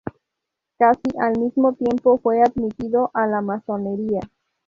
[0.79, 4.21] Casi al mismo tiempo fue admitido a la masonería.